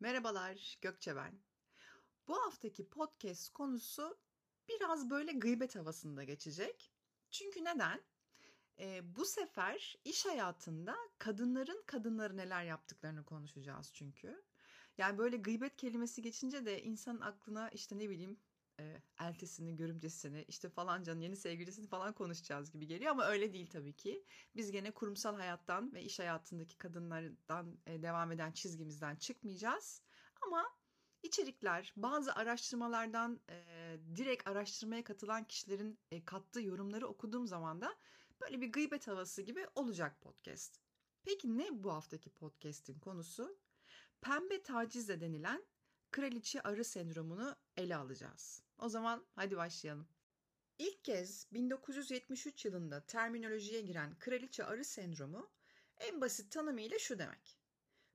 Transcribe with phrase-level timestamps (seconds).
[0.00, 1.38] Merhabalar, Gökçe ben.
[2.28, 4.18] Bu haftaki podcast konusu
[4.68, 6.92] biraz böyle gıybet havasında geçecek.
[7.30, 8.02] Çünkü neden?
[8.78, 14.44] Ee, bu sefer iş hayatında kadınların kadınları neler yaptıklarını konuşacağız çünkü.
[14.98, 18.40] Yani böyle gıybet kelimesi geçince de insanın aklına işte ne bileyim
[18.80, 23.92] e, eltisini, görümcesini, işte falancanın yeni sevgilisini falan konuşacağız gibi geliyor ama öyle değil tabii
[23.92, 24.24] ki.
[24.56, 30.02] Biz gene kurumsal hayattan ve iş hayatındaki kadınlardan e, devam eden çizgimizden çıkmayacağız.
[30.42, 30.76] Ama
[31.22, 37.96] içerikler, bazı araştırmalardan e, direkt araştırmaya katılan kişilerin e, kattığı yorumları okuduğum zaman da
[38.40, 40.80] böyle bir gıybet havası gibi olacak podcast.
[41.24, 43.58] Peki ne bu haftaki podcast'in konusu?
[44.20, 45.64] Pembe tacizle denilen
[46.10, 48.65] kraliçe arı sendromunu ele alacağız.
[48.78, 50.08] O zaman hadi başlayalım.
[50.78, 55.50] İlk kez 1973 yılında terminolojiye giren kraliçe arı sendromu
[55.98, 57.58] en basit tanımıyla şu demek.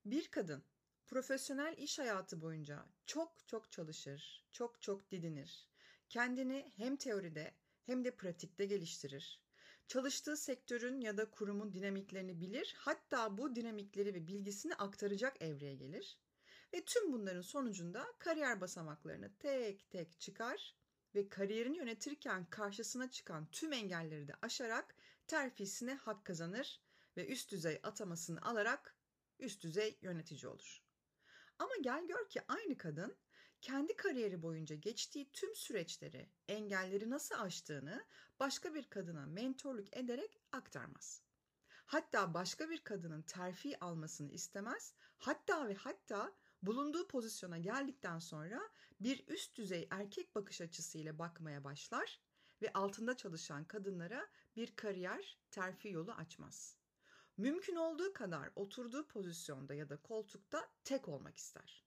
[0.05, 0.63] Bir kadın
[1.07, 5.69] profesyonel iş hayatı boyunca çok çok çalışır, çok çok didinir.
[6.09, 9.41] Kendini hem teoride hem de pratikte geliştirir.
[9.87, 16.17] Çalıştığı sektörün ya da kurumun dinamiklerini bilir, hatta bu dinamikleri ve bilgisini aktaracak evreye gelir.
[16.73, 20.75] Ve tüm bunların sonucunda kariyer basamaklarını tek tek çıkar
[21.15, 24.95] ve kariyerini yönetirken karşısına çıkan tüm engelleri de aşarak
[25.27, 26.81] terfisine hak kazanır
[27.17, 28.95] ve üst düzey atamasını alarak
[29.39, 30.83] üst düzey yönetici olur.
[31.59, 33.17] Ama gel gör ki aynı kadın
[33.61, 38.05] kendi kariyeri boyunca geçtiği tüm süreçleri, engelleri nasıl aştığını
[38.39, 41.21] başka bir kadına mentorluk ederek aktarmaz.
[41.85, 44.93] Hatta başka bir kadının terfi almasını istemez.
[45.17, 48.61] Hatta ve hatta bulunduğu pozisyona geldikten sonra
[48.99, 52.21] bir üst düzey erkek bakış açısıyla bakmaya başlar
[52.61, 56.77] ve altında çalışan kadınlara bir kariyer terfi yolu açmaz.
[57.37, 61.85] Mümkün olduğu kadar oturduğu pozisyonda ya da koltukta tek olmak ister.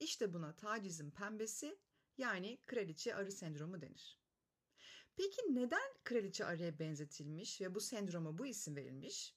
[0.00, 1.78] İşte buna tacizin pembesi
[2.18, 4.20] yani kraliçe arı sendromu denir.
[5.16, 9.34] Peki neden kraliçe arıya benzetilmiş ve bu sendroma bu isim verilmiş?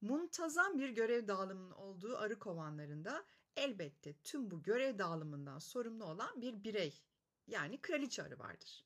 [0.00, 3.26] Muntazam bir görev dağılımının olduğu arı kovanlarında
[3.56, 7.02] elbette tüm bu görev dağılımından sorumlu olan bir birey
[7.46, 8.84] yani kraliçe arı vardır.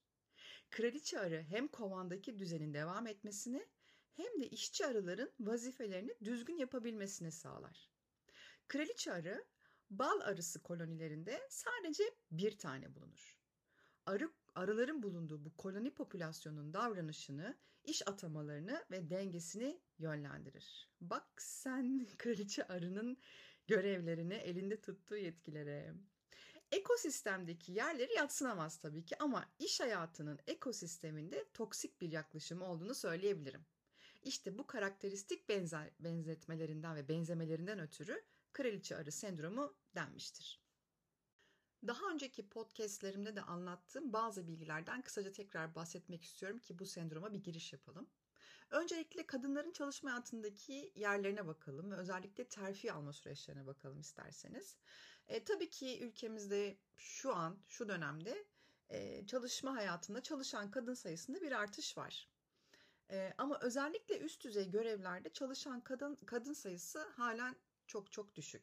[0.70, 3.66] Kraliçe arı hem kovandaki düzenin devam etmesini
[4.14, 7.90] hem de işçi arıların vazifelerini düzgün yapabilmesini sağlar.
[8.68, 9.44] Kraliçe arı
[9.90, 13.36] bal arısı kolonilerinde sadece bir tane bulunur.
[14.06, 20.88] Arı, arıların bulunduğu bu koloni popülasyonun davranışını, iş atamalarını ve dengesini yönlendirir.
[21.00, 23.18] Bak sen kraliçe arının
[23.68, 25.94] görevlerini elinde tuttuğu yetkilere.
[26.72, 33.66] Ekosistemdeki yerleri yatsınamaz tabii ki ama iş hayatının ekosisteminde toksik bir yaklaşım olduğunu söyleyebilirim.
[34.22, 40.62] İşte bu karakteristik benzer, benzetmelerinden ve benzemelerinden ötürü kraliçe arı sendromu denmiştir.
[41.86, 47.44] Daha önceki podcastlerimde de anlattığım bazı bilgilerden kısaca tekrar bahsetmek istiyorum ki bu sendroma bir
[47.44, 48.10] giriş yapalım.
[48.70, 54.76] Öncelikle kadınların çalışma hayatındaki yerlerine bakalım ve özellikle terfi alma süreçlerine bakalım isterseniz.
[55.28, 58.44] E, tabii ki ülkemizde şu an, şu dönemde
[58.90, 62.28] e, çalışma hayatında çalışan kadın sayısında bir artış var.
[63.10, 67.56] E, ama özellikle üst düzey görevlerde çalışan kadın kadın sayısı halen
[67.86, 68.62] çok çok düşük.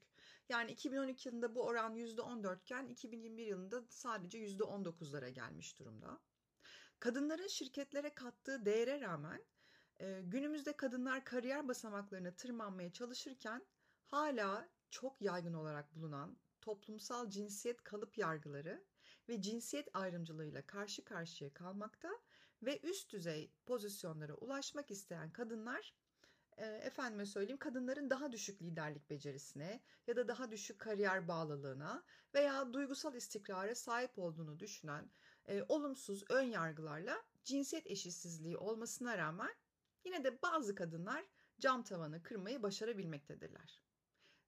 [0.50, 6.20] Yani 2012 yılında bu oran %14 iken 2021 yılında sadece %19'lara gelmiş durumda.
[7.00, 9.44] Kadınların şirketlere kattığı değere rağmen
[10.00, 13.66] e, günümüzde kadınlar kariyer basamaklarına tırmanmaya çalışırken
[14.06, 18.84] hala çok yaygın olarak bulunan toplumsal cinsiyet kalıp yargıları
[19.30, 22.10] ve cinsiyet ayrımcılığıyla karşı karşıya kalmakta
[22.64, 25.94] ve üst düzey pozisyonlara ulaşmak isteyen kadınlar
[26.58, 32.04] e, efendime söyleyeyim kadınların daha düşük liderlik becerisine ya da daha düşük kariyer bağlılığına
[32.34, 35.10] veya duygusal istikrara sahip olduğunu düşünen
[35.48, 39.56] e, olumsuz ön yargılarla cinsiyet eşitsizliği olmasına rağmen
[40.06, 41.26] yine de bazı kadınlar
[41.60, 43.82] cam tavanı kırmayı başarabilmektedirler.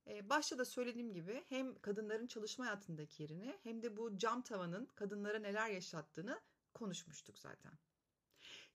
[0.07, 4.85] E, başta da söylediğim gibi hem kadınların çalışma hayatındaki yerini hem de bu cam tavanın
[4.85, 6.41] kadınlara neler yaşattığını
[6.73, 7.71] konuşmuştuk zaten.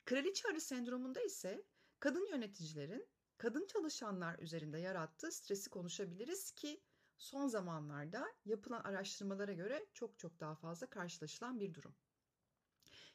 [0.04, 1.64] Kraliçe arı sendromunda ise
[2.00, 3.08] kadın yöneticilerin
[3.38, 6.82] kadın çalışanlar üzerinde yarattığı stresi konuşabiliriz ki
[7.16, 11.94] son zamanlarda yapılan araştırmalara göre çok çok daha fazla karşılaşılan bir durum.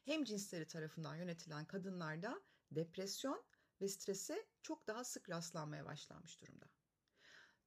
[0.03, 2.41] Hem cinsleri tarafından yönetilen kadınlarda
[2.71, 3.43] depresyon
[3.81, 6.65] ve strese çok daha sık rastlanmaya başlanmış durumda.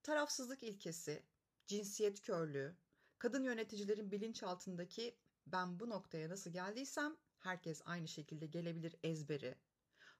[0.02, 1.22] Tarafsızlık ilkesi,
[1.66, 2.76] cinsiyet körlüğü,
[3.18, 9.54] kadın yöneticilerin bilinçaltındaki ben bu noktaya nasıl geldiysem herkes aynı şekilde gelebilir ezberi,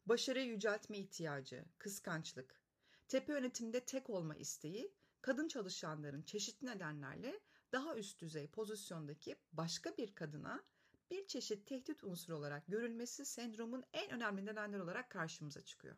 [0.06, 2.60] başarıyı yüceltme ihtiyacı, kıskançlık,
[3.08, 7.40] tepe yönetimde tek olma isteği kadın çalışanların çeşitli nedenlerle
[7.72, 10.64] daha üst düzey pozisyondaki başka bir kadına
[11.10, 15.96] bir çeşit tehdit unsuru olarak görülmesi sendromun en önemli nedenleri olarak karşımıza çıkıyor.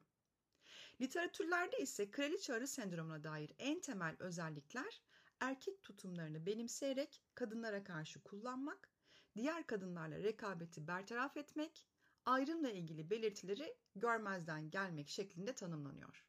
[1.00, 5.02] Literatürlerde ise kraliçe arı sendromuna dair en temel özellikler
[5.40, 8.90] erkek tutumlarını benimseyerek kadınlara karşı kullanmak,
[9.36, 11.86] diğer kadınlarla rekabeti bertaraf etmek,
[12.24, 16.26] ayrımla ilgili belirtileri görmezden gelmek şeklinde tanımlanıyor.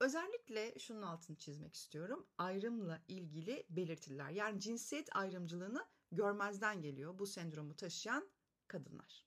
[0.00, 2.26] Özellikle şunun altını çizmek istiyorum.
[2.38, 8.30] Ayrımla ilgili belirtiler yani cinsiyet ayrımcılığını görmezden geliyor bu sendromu taşıyan
[8.68, 9.26] kadınlar.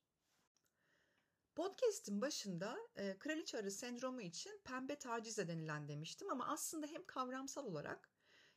[1.55, 7.65] Podcast'in başında e, kraliçe arı sendromu için pembe tacize denilen demiştim ama aslında hem kavramsal
[7.65, 8.09] olarak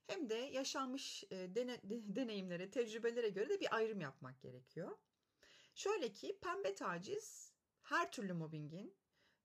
[0.07, 4.99] hem de yaşanmış e, dene, de, deneyimlere, tecrübelere göre de bir ayrım yapmak gerekiyor.
[5.75, 7.53] Şöyle ki pembe taciz
[7.83, 8.97] her türlü mobbingin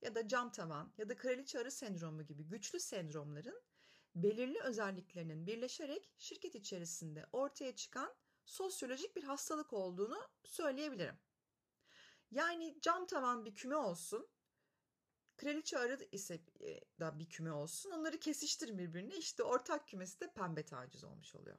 [0.01, 3.61] ya da cam tavan ya da kraliçe arı sendromu gibi güçlü sendromların
[4.15, 11.19] belirli özelliklerinin birleşerek şirket içerisinde ortaya çıkan sosyolojik bir hastalık olduğunu söyleyebilirim.
[12.31, 14.27] Yani cam tavan bir küme olsun,
[15.37, 17.91] kraliçe arı ise e, da bir küme olsun.
[17.91, 19.17] Onları kesiştirin birbirine.
[19.17, 21.57] İşte ortak kümesi de pembe taciz olmuş oluyor.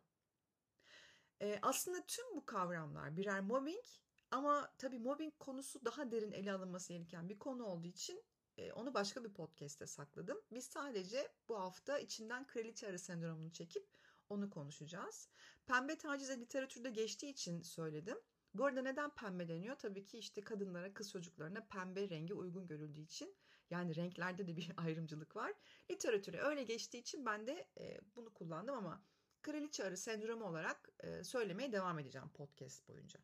[1.43, 3.85] E, aslında tüm bu kavramlar birer mobbing
[4.31, 8.25] ama tabii mobbing konusu daha derin ele alınması gereken bir konu olduğu için
[8.57, 10.41] e, onu başka bir podcast'te sakladım.
[10.51, 13.89] Biz sadece bu hafta içinden kraliçe arı sendromunu çekip
[14.35, 15.29] onu konuşacağız.
[15.67, 18.19] Pembe tacize literatürde geçtiği için söyledim.
[18.55, 19.77] Bu arada neden pembe deniyor?
[19.77, 23.37] Tabii ki işte kadınlara, kız çocuklarına pembe rengi uygun görüldüğü için.
[23.71, 25.53] Yani renklerde de bir ayrımcılık var.
[25.91, 29.03] Literatüre öyle geçtiği için ben de e, bunu kullandım ama
[29.43, 33.21] kraliçe arı sendromu olarak e, söylemeye devam edeceğim podcast boyunca.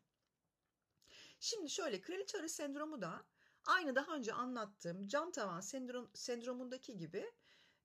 [1.39, 3.25] Şimdi şöyle kraliçe arı sendromu da
[3.65, 7.31] aynı daha önce anlattığım cam tavan sendrom, sendromundaki gibi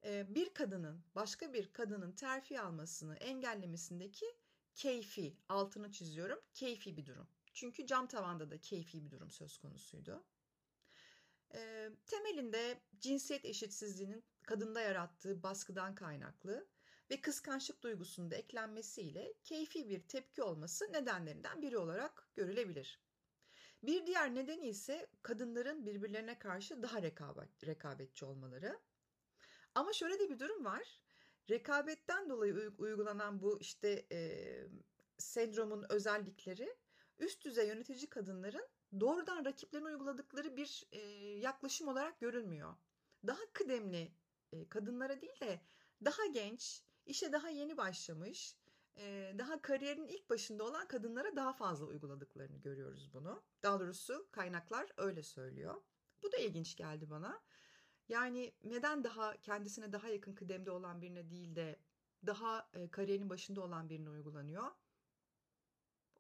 [0.05, 4.27] bir kadının başka bir kadının terfi almasını engellemesindeki
[4.75, 7.29] keyfi altını çiziyorum keyfi bir durum.
[7.55, 10.25] Çünkü cam tavanda da keyfi bir durum söz konusuydu.
[12.07, 16.69] Temelinde cinsiyet eşitsizliğinin kadında yarattığı baskıdan kaynaklı
[17.11, 23.01] ve kıskançlık duygusunun da eklenmesiyle keyfi bir tepki olması nedenlerinden biri olarak görülebilir.
[23.83, 28.81] Bir diğer nedeni ise kadınların birbirlerine karşı daha rekabet, rekabetçi olmaları.
[29.77, 31.01] Ama şöyle de bir durum var.
[31.51, 34.19] Rekabetten dolayı uygulanan bu işte e,
[35.19, 36.77] sendromun özellikleri
[37.19, 38.69] üst düzey yönetici kadınların
[39.01, 40.99] doğrudan rakiplerine uyguladıkları bir e,
[41.39, 42.75] yaklaşım olarak görülmüyor.
[43.27, 44.13] Daha kıdemli
[44.53, 45.61] e, kadınlara değil de
[46.05, 48.57] daha genç, işe daha yeni başlamış,
[48.97, 53.43] e, daha kariyerin ilk başında olan kadınlara daha fazla uyguladıklarını görüyoruz bunu.
[53.63, 55.83] Daha doğrusu kaynaklar öyle söylüyor.
[56.23, 57.43] Bu da ilginç geldi bana.
[58.09, 61.79] Yani neden daha kendisine daha yakın kıdemde olan birine değil de
[62.27, 64.71] daha e, kariyerin başında olan birine uygulanıyor?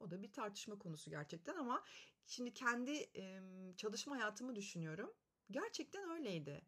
[0.00, 1.84] O da bir tartışma konusu gerçekten ama
[2.26, 3.10] şimdi kendi
[3.76, 5.14] çalışma hayatımı düşünüyorum.
[5.50, 6.62] Gerçekten öyleydi.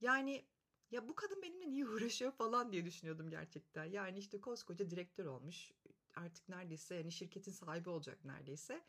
[0.00, 0.44] Yani
[0.90, 3.84] ya bu kadın benimle niye uğraşıyor falan diye düşünüyordum gerçekten.
[3.84, 5.72] Yani işte koskoca direktör olmuş.
[6.14, 8.84] Artık neredeyse yani şirketin sahibi olacak neredeyse.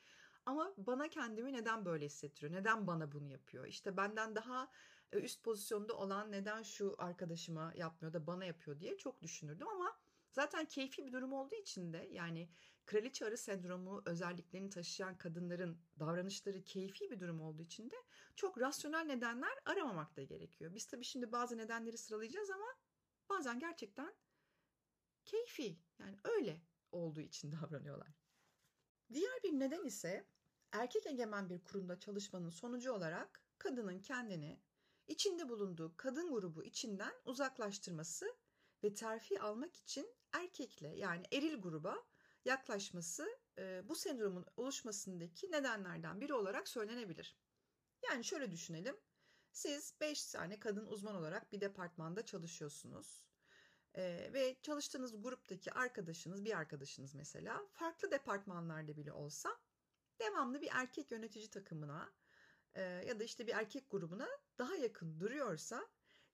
[0.45, 2.53] Ama bana kendimi neden böyle hissettiriyor?
[2.53, 3.65] Neden bana bunu yapıyor?
[3.65, 4.71] İşte benden daha
[5.11, 9.97] üst pozisyonda olan neden şu arkadaşıma yapmıyor da bana yapıyor diye çok düşünürdüm ama
[10.31, 12.49] zaten keyfi bir durum olduğu için de yani
[12.85, 17.95] kraliçe arı sendromu özelliklerini taşıyan kadınların davranışları keyfi bir durum olduğu için de
[18.35, 20.75] çok rasyonel nedenler aramamak da gerekiyor.
[20.75, 22.67] Biz tabii şimdi bazı nedenleri sıralayacağız ama
[23.29, 24.13] bazen gerçekten
[25.25, 28.13] keyfi yani öyle olduğu için davranıyorlar.
[29.13, 30.27] Diğer bir neden ise
[30.71, 34.59] erkek egemen bir kurumda çalışmanın sonucu olarak kadının kendini
[35.07, 38.35] içinde bulunduğu kadın grubu içinden uzaklaştırması
[38.83, 42.03] ve terfi almak için erkekle yani eril gruba
[42.45, 47.37] yaklaşması e, bu sendromun oluşmasındaki nedenlerden biri olarak söylenebilir.
[48.09, 48.97] Yani şöyle düşünelim.
[49.51, 53.25] Siz 5 tane kadın uzman olarak bir departmanda çalışıyorsunuz.
[53.97, 59.57] Ee, ve çalıştığınız gruptaki arkadaşınız, bir arkadaşınız mesela farklı departmanlarda bile olsa
[60.19, 62.13] devamlı bir erkek yönetici takımına
[62.73, 64.27] e, ya da işte bir erkek grubuna
[64.59, 65.87] daha yakın duruyorsa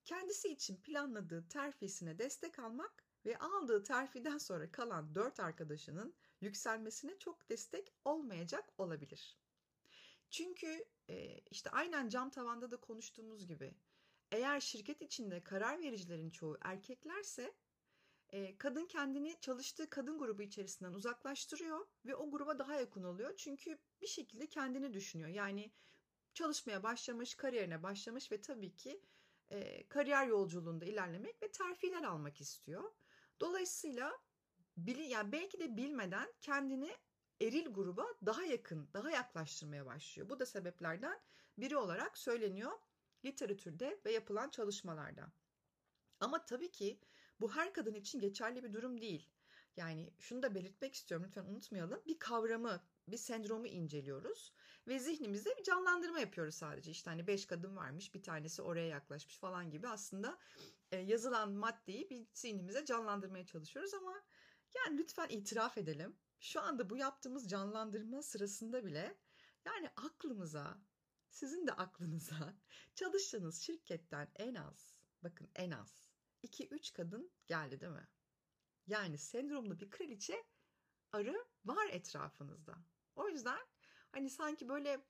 [0.06, 7.50] kendisi için planladığı terfisine destek almak ve aldığı terfiden sonra kalan dört arkadaşının yükselmesine çok
[7.50, 9.38] destek olmayacak olabilir.
[10.30, 13.74] Çünkü e, işte aynen cam tavanda da konuştuğumuz gibi
[14.32, 17.54] eğer şirket içinde karar vericilerin çoğu erkeklerse
[18.30, 23.36] e, kadın kendini çalıştığı kadın grubu içerisinden uzaklaştırıyor ve o gruba daha yakın oluyor.
[23.38, 25.30] Çünkü bir şekilde kendini düşünüyor.
[25.30, 25.72] Yani
[26.34, 29.02] çalışmaya başlamış, kariyerine başlamış ve tabii ki
[29.50, 32.92] e, kariyer yolculuğunda ilerlemek ve terfiler almak istiyor.
[33.40, 34.20] Dolayısıyla
[34.78, 36.98] bili, yani belki de bilmeden kendini
[37.42, 40.30] eril gruba daha yakın, daha yaklaştırmaya başlıyor.
[40.30, 41.20] Bu da sebeplerden
[41.58, 42.72] biri olarak söyleniyor
[43.26, 45.32] literatürde ve yapılan çalışmalarda.
[46.20, 47.00] Ama tabii ki
[47.40, 49.30] bu her kadın için geçerli bir durum değil.
[49.78, 52.02] Yani şunu da belirtmek istiyorum lütfen unutmayalım.
[52.08, 54.54] Bir kavramı, bir sendromu inceliyoruz
[54.88, 56.92] ve zihnimizde bir canlandırma yapıyoruz sadece.
[56.92, 60.40] İşte hani beş kadın varmış, bir tanesi oraya yaklaşmış falan gibi aslında
[60.92, 64.24] e, yazılan maddeyi bir zihnimize canlandırmaya çalışıyoruz ama
[64.76, 66.18] yani lütfen itiraf edelim.
[66.40, 69.18] Şu anda bu yaptığımız canlandırma sırasında bile
[69.66, 70.82] yani aklımıza,
[71.30, 72.54] sizin de aklınıza
[72.96, 76.10] çalıştığınız şirketten en az, bakın en az
[76.44, 78.08] 2-3 kadın geldi değil mi?
[78.88, 80.44] Yani sendromlu bir kraliçe
[81.12, 82.78] arı var etrafınızda.
[83.16, 83.60] O yüzden
[84.12, 85.02] hani sanki böyle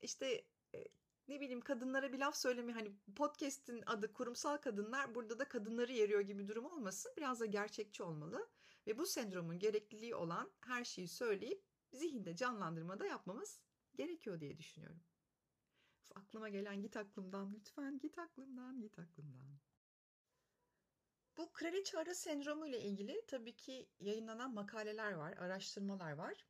[0.00, 0.44] işte
[0.74, 0.84] e,
[1.28, 6.20] ne bileyim kadınlara bir laf söyleme hani podcast'in adı kurumsal kadınlar burada da kadınları yeriyor
[6.20, 7.12] gibi durum olmasın.
[7.16, 8.50] Biraz da gerçekçi olmalı
[8.86, 13.60] ve bu sendromun gerekliliği olan her şeyi söyleyip zihinde canlandırmada yapmamız
[13.94, 15.02] gerekiyor diye düşünüyorum.
[16.00, 19.58] Uf, aklıma gelen git aklımdan lütfen git aklımdan git aklımdan.
[21.36, 26.46] Bu kraliçe arı sendromu ile ilgili tabii ki yayınlanan makaleler var, araştırmalar var.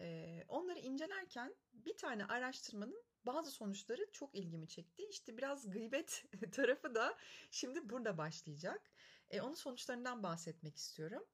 [0.00, 5.06] Ee, onları incelerken bir tane araştırmanın bazı sonuçları çok ilgimi çekti.
[5.10, 7.16] İşte biraz gıybet tarafı da
[7.50, 8.90] şimdi burada başlayacak.
[9.30, 11.24] Ee, onun sonuçlarından bahsetmek istiyorum.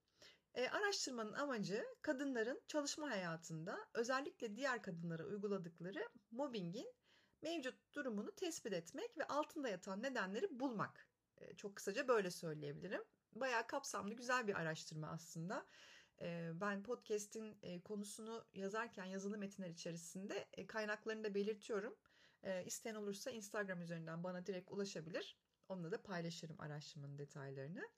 [0.55, 6.95] Ee, araştırmanın amacı kadınların çalışma hayatında özellikle diğer kadınlara uyguladıkları mobbingin
[7.43, 11.07] mevcut durumunu tespit etmek ve altında yatan nedenleri bulmak.
[11.57, 13.05] Çok kısaca böyle söyleyebilirim.
[13.33, 15.67] Bayağı kapsamlı güzel bir araştırma aslında.
[16.61, 21.97] Ben podcast'in konusunu yazarken yazılı metinler içerisinde kaynaklarını da belirtiyorum.
[22.65, 25.37] İsteyen olursa Instagram üzerinden bana direkt ulaşabilir.
[25.69, 27.89] Onunla da paylaşırım araştırmanın detaylarını.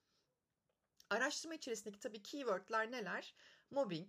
[1.10, 3.34] Araştırma içerisindeki tabii keywordler neler?
[3.70, 4.08] Mobbing,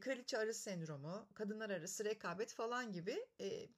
[0.00, 3.26] kraliçe arı sendromu, kadınlar arası rekabet falan gibi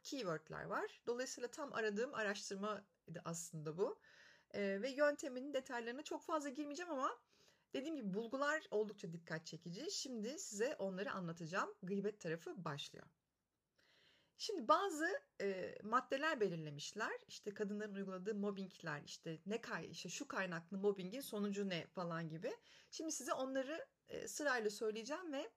[0.02, 1.00] keywordler var.
[1.06, 2.84] Dolayısıyla tam aradığım araştırma
[3.24, 4.00] aslında bu.
[4.50, 7.18] E, ve yönteminin detaylarına çok fazla girmeyeceğim ama
[7.72, 9.90] dediğim gibi bulgular oldukça dikkat çekici.
[9.90, 11.74] Şimdi size onları anlatacağım.
[11.82, 13.06] Gıybet tarafı başlıyor.
[14.42, 17.12] Şimdi bazı e, maddeler belirlemişler.
[17.28, 22.56] İşte kadınların uyguladığı mobbingler, işte ne kay, işte şu kaynaklı mobbingin sonucu ne falan gibi.
[22.90, 25.50] Şimdi size onları e, sırayla söyleyeceğim ve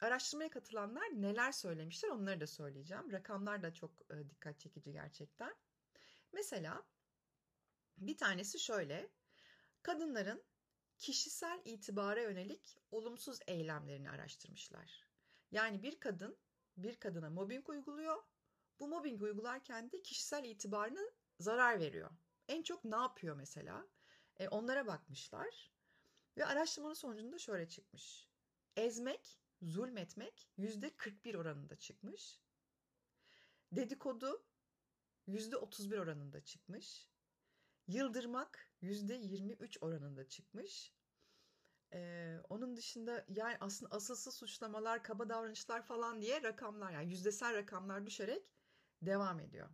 [0.00, 3.12] araştırmaya katılanlar neler söylemişler onları da söyleyeceğim.
[3.12, 5.54] Rakamlar da çok e, dikkat çekici gerçekten.
[6.32, 6.82] Mesela
[7.98, 9.10] bir tanesi şöyle.
[9.82, 10.44] Kadınların
[10.98, 15.06] kişisel itibara yönelik olumsuz eylemlerini araştırmışlar.
[15.50, 16.38] Yani bir kadın
[16.76, 18.22] bir kadına mobbing uyguluyor.
[18.80, 22.10] Bu mobbing uygularken de kişisel itibarını zarar veriyor.
[22.48, 23.88] En çok ne yapıyor mesela?
[24.36, 25.72] E, onlara bakmışlar.
[26.36, 28.28] Ve araştırmanın sonucunda şöyle çıkmış.
[28.76, 32.40] Ezmek, zulmetmek yüzde 41 oranında çıkmış.
[33.72, 34.44] Dedikodu
[35.26, 37.08] yüzde 31 oranında çıkmış.
[37.88, 40.92] Yıldırmak %23 oranında çıkmış.
[41.92, 48.06] Ee, onun dışında yani aslında asılsız suçlamalar, kaba davranışlar falan diye rakamlar yani yüzdesel rakamlar
[48.06, 48.42] düşerek
[49.02, 49.68] devam ediyor.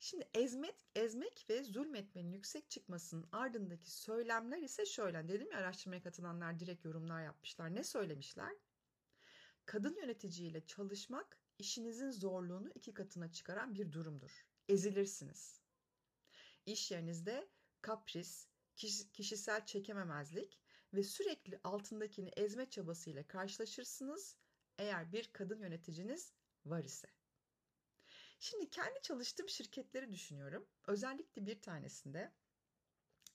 [0.00, 5.28] Şimdi ezmek, ezmek ve zulmetmenin yüksek çıkmasının ardındaki söylemler ise şöyle.
[5.28, 7.74] Dedim ya araştırmaya katılanlar direkt yorumlar yapmışlar.
[7.74, 8.56] Ne söylemişler?
[9.66, 14.46] Kadın yöneticiyle çalışmak işinizin zorluğunu iki katına çıkaran bir durumdur.
[14.68, 15.57] Ezilirsiniz
[16.72, 17.48] iş yerinizde
[17.80, 18.48] kapris,
[19.12, 20.58] kişisel çekememezlik
[20.94, 24.36] ve sürekli altındakini ezme çabasıyla karşılaşırsınız
[24.78, 26.32] eğer bir kadın yöneticiniz
[26.66, 27.08] var ise.
[28.40, 30.68] Şimdi kendi çalıştığım şirketleri düşünüyorum.
[30.86, 32.32] Özellikle bir tanesinde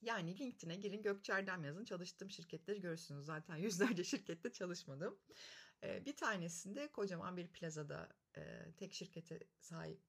[0.01, 3.25] yani LinkedIn'e girin Gökçer'den yazın çalıştığım şirketleri görürsünüz.
[3.25, 5.19] Zaten yüzlerce şirkette çalışmadım.
[5.83, 8.09] Bir tanesinde kocaman bir plazada
[8.77, 10.01] tek şirkete sahip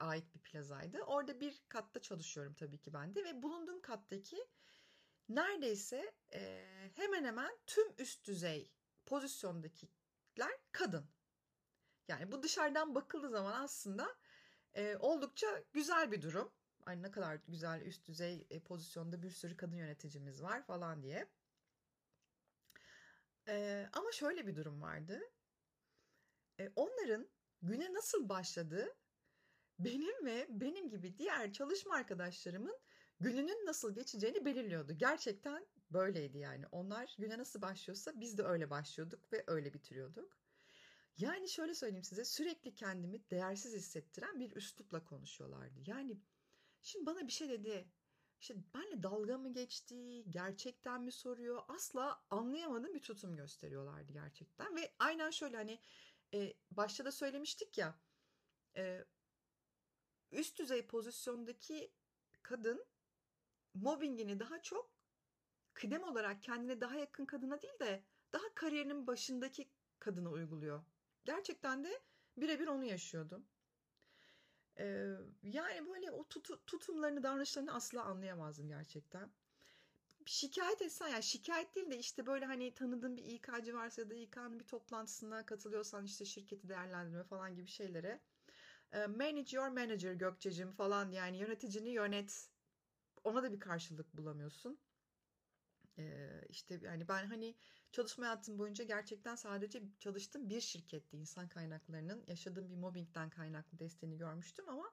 [0.00, 1.02] ait bir plazaydı.
[1.02, 4.46] Orada bir katta çalışıyorum tabii ki ben de ve bulunduğum kattaki
[5.28, 8.72] neredeyse e, hemen hemen tüm üst düzey
[9.06, 11.06] pozisyondakiler kadın.
[12.08, 14.16] Yani bu dışarıdan bakıldığı zaman aslında
[14.74, 16.52] e, oldukça güzel bir durum.
[16.86, 21.28] Ay ne kadar güzel üst düzey e, pozisyonda bir sürü kadın yöneticimiz var falan diye.
[23.48, 25.20] E, ama şöyle bir durum vardı.
[26.60, 27.28] E, onların
[27.62, 28.94] güne nasıl başladığı
[29.84, 32.78] benim ve benim gibi diğer çalışma arkadaşlarımın
[33.20, 34.92] gününün nasıl geçeceğini belirliyordu.
[34.92, 36.66] Gerçekten böyleydi yani.
[36.72, 40.42] Onlar güne nasıl başlıyorsa biz de öyle başlıyorduk ve öyle bitiriyorduk.
[41.18, 45.80] Yani şöyle söyleyeyim size sürekli kendimi değersiz hissettiren bir üslupla konuşuyorlardı.
[45.86, 46.16] Yani
[46.82, 47.88] şimdi bana bir şey dedi.
[48.40, 54.76] işte benle dalga mı geçti, gerçekten mi soruyor asla anlayamadığım bir tutum gösteriyorlardı gerçekten.
[54.76, 55.78] Ve aynen şöyle hani
[56.34, 57.98] e, başta da söylemiştik ya
[58.76, 59.04] e,
[60.32, 61.92] üst düzey pozisyondaki
[62.42, 62.84] kadın
[63.74, 64.92] mobbingini daha çok
[65.74, 70.82] kıdem olarak kendine daha yakın kadına değil de daha kariyerinin başındaki kadına uyguluyor.
[71.24, 72.02] Gerçekten de
[72.36, 73.46] birebir onu yaşıyordum.
[74.78, 75.08] Ee,
[75.42, 79.30] yani böyle o tutu, tutumlarını, davranışlarını asla anlayamazdım gerçekten.
[80.26, 84.14] Şikayet etsen yani şikayet değil de işte böyle hani tanıdığın bir İK'cı varsa ya da
[84.14, 88.20] İK'nın bir toplantısına katılıyorsan işte şirketi değerlendirme falan gibi şeylere.
[88.92, 92.50] E, manage your manager Gökçe'cim falan yani yöneticini yönet.
[93.24, 94.78] Ona da bir karşılık bulamıyorsun.
[95.98, 97.54] Ee, işte yani ben hani
[97.92, 104.18] çalışma hayatım boyunca gerçekten sadece çalıştığım bir şirkette insan kaynaklarının yaşadığım bir mobbingden kaynaklı desteğini
[104.18, 104.92] görmüştüm ama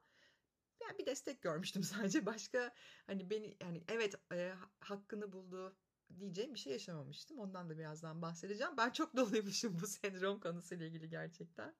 [0.82, 2.74] yani bir destek görmüştüm sadece başka
[3.06, 5.76] hani beni yani evet e, hakkını buldu
[6.18, 7.38] diyeceğim bir şey yaşamamıştım.
[7.38, 8.76] Ondan da birazdan bahsedeceğim.
[8.76, 11.74] Ben çok doluymuşum bu sendrom konusuyla ilgili gerçekten.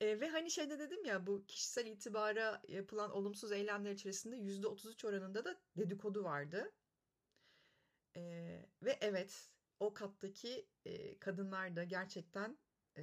[0.00, 5.44] E, ve hani şeyde dedim ya bu kişisel itibara yapılan olumsuz eylemler içerisinde %33 oranında
[5.44, 6.72] da dedikodu vardı.
[8.16, 8.22] E,
[8.82, 12.58] ve evet o kattaki e, kadınlar da gerçekten
[12.96, 13.02] e,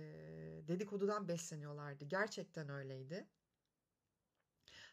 [0.68, 2.06] dedikodudan besleniyorlardı.
[2.06, 3.28] Gerçekten öyleydi.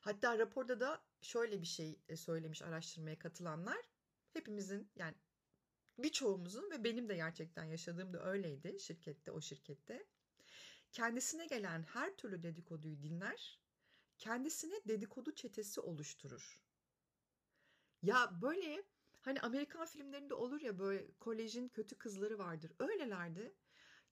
[0.01, 3.79] Hatta raporda da şöyle bir şey söylemiş araştırmaya katılanlar.
[4.33, 5.15] Hepimizin yani
[5.99, 10.07] birçoğumuzun ve benim de gerçekten yaşadığım da öyleydi şirkette o şirkette.
[10.95, 13.61] Kendisine gelen her türlü dedikoduyu dinler,
[14.19, 16.61] kendisine dedikodu çetesi oluşturur.
[18.03, 18.83] Ya böyle
[19.25, 22.73] Hani Amerikan filmlerinde olur ya böyle kolejin kötü kızları vardır.
[22.79, 23.55] Öylelerdi.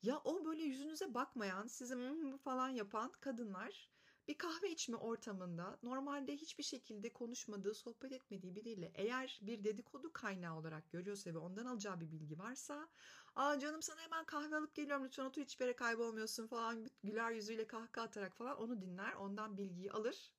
[0.02, 1.96] Ya o böyle yüzünüze bakmayan, size
[2.44, 3.90] falan yapan kadınlar
[4.29, 10.59] bir kahve içme ortamında normalde hiçbir şekilde konuşmadığı, sohbet etmediği biriyle eğer bir dedikodu kaynağı
[10.59, 12.88] olarak görüyorsa ve ondan alacağı bir bilgi varsa
[13.37, 17.67] ''Aa canım sana hemen kahve alıp geliyorum lütfen otur hiçbir yere kaybolmuyorsun'' falan güler yüzüyle
[17.67, 20.32] kahkaha atarak falan onu dinler, ondan bilgiyi alır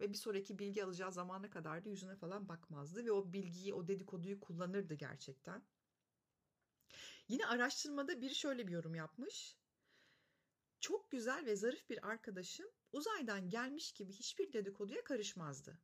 [0.00, 3.88] ve bir sonraki bilgi alacağı zamana kadar da yüzüne falan bakmazdı ve o bilgiyi, o
[3.88, 5.62] dedikoduyu kullanırdı gerçekten.
[7.28, 9.56] Yine araştırmada biri şöyle bir yorum yapmış.
[10.80, 15.78] Çok güzel ve zarif bir arkadaşım uzaydan gelmiş gibi hiçbir dedikoduya karışmazdı.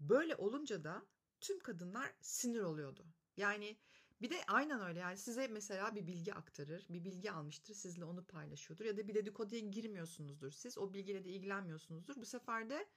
[0.00, 1.06] Böyle olunca da
[1.40, 3.06] tüm kadınlar sinir oluyordu.
[3.36, 3.76] Yani
[4.22, 8.24] bir de aynen öyle yani size mesela bir bilgi aktarır, bir bilgi almıştır, sizle onu
[8.24, 10.50] paylaşıyordur ya da bir dedikoduya girmiyorsunuzdur.
[10.50, 12.16] Siz o bilgiyle de ilgilenmiyorsunuzdur.
[12.16, 12.88] Bu sefer de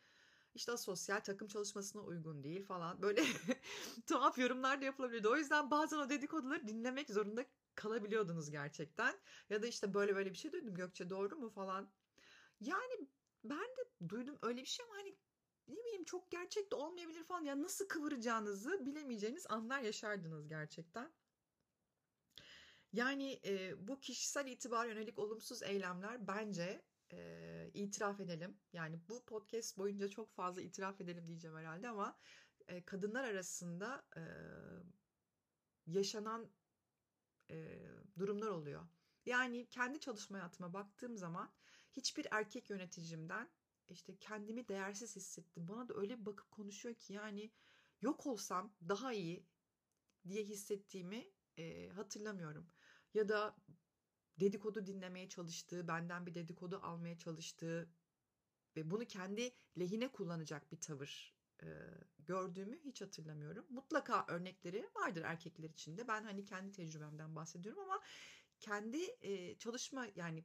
[0.56, 3.24] işte sosyal takım çalışmasına uygun değil falan böyle
[4.08, 5.30] tuhaf yorumlar da yapılabiliyordu.
[5.32, 9.16] O yüzden bazen o dedikoduları dinlemek zorunda kalabiliyordunuz gerçekten.
[9.50, 11.90] Ya da işte böyle böyle bir şey duydum Gökçe doğru mu falan.
[12.62, 13.08] Yani
[13.50, 15.18] ben de duydum öyle bir şey ama hani
[15.68, 17.44] ne bileyim çok gerçek de olmayabilir falan.
[17.44, 21.14] Ya nasıl kıvıracağınızı bilemeyeceğiniz anlar yaşardınız gerçekten.
[22.94, 26.82] Yani e, bu kişisel itibar yönelik olumsuz eylemler bence
[27.12, 28.58] e, itiraf edelim.
[28.74, 32.18] Yani bu podcast boyunca çok fazla itiraf edelim diyeceğim herhalde ama
[32.68, 34.22] e, kadınlar arasında e,
[35.88, 36.52] yaşanan
[37.50, 37.82] e,
[38.18, 38.88] durumlar oluyor.
[39.26, 41.52] Yani kendi çalışma hayatıma baktığım zaman
[41.96, 43.50] hiçbir erkek yöneticimden
[43.90, 45.68] işte kendimi değersiz hissettim.
[45.68, 47.52] Bana da öyle bakıp konuşuyor ki yani
[48.02, 49.46] yok olsam daha iyi
[50.28, 51.26] diye hissettiğimi
[51.58, 52.68] e, hatırlamıyorum.
[53.14, 53.56] Ya da
[54.40, 57.90] dedikodu dinlemeye çalıştığı, benden bir dedikodu almaya çalıştığı
[58.76, 61.68] ve bunu kendi lehine kullanacak bir tavır e,
[62.20, 63.66] gördüğümü hiç hatırlamıyorum.
[63.70, 66.08] Mutlaka örnekleri vardır erkekler içinde.
[66.08, 68.02] Ben hani kendi tecrübemden bahsediyorum ama
[68.60, 70.44] kendi e, çalışma yani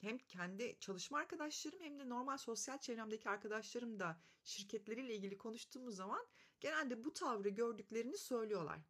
[0.00, 6.26] hem kendi çalışma arkadaşlarım hem de normal sosyal çevremdeki arkadaşlarım da şirketleriyle ilgili konuştuğumuz zaman
[6.60, 8.80] genelde bu tavrı gördüklerini söylüyorlar.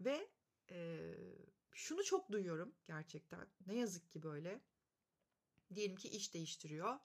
[0.00, 0.28] Ve
[0.70, 1.10] e,
[1.74, 3.46] şunu çok duyuyorum gerçekten.
[3.66, 4.60] Ne yazık ki böyle.
[5.74, 6.98] Diyelim ki iş değiştiriyor.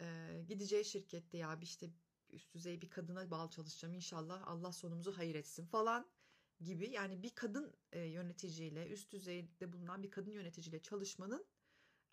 [0.00, 1.90] Ee, gideceği şirkette ya işte
[2.30, 6.10] üst düzey bir kadına bağlı çalışacağım inşallah Allah sonumuzu hayır etsin falan
[6.60, 6.90] gibi.
[6.90, 11.46] Yani bir kadın e, yöneticiyle üst düzeyde bulunan bir kadın yöneticiyle çalışmanın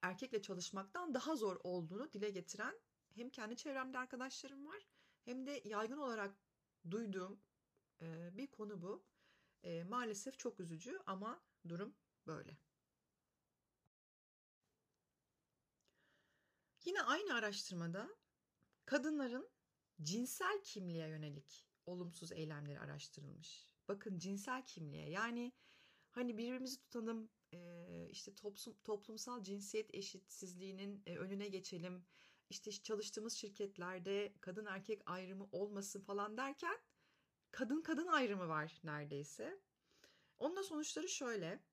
[0.01, 2.79] erkekle çalışmaktan daha zor olduğunu dile getiren
[3.15, 4.88] hem kendi çevremde arkadaşlarım var
[5.25, 6.36] hem de yaygın olarak
[6.91, 7.39] duyduğum
[8.01, 9.05] e, bir konu bu.
[9.63, 11.95] E, maalesef çok üzücü ama Durum
[12.27, 12.57] böyle.
[16.86, 18.10] Yine aynı araştırmada
[18.86, 19.49] kadınların
[20.01, 23.67] cinsel kimliğe yönelik olumsuz eylemleri araştırılmış.
[23.88, 25.53] Bakın cinsel kimliğe yani
[26.12, 27.29] hani birbirimizi tutalım
[28.10, 28.36] işte
[28.83, 32.05] toplumsal cinsiyet eşitsizliğinin önüne geçelim
[32.49, 36.79] işte çalıştığımız şirketlerde kadın erkek ayrımı olmasın falan derken
[37.51, 39.62] kadın kadın ayrımı var neredeyse.
[40.38, 41.63] Onun da sonuçları şöyle.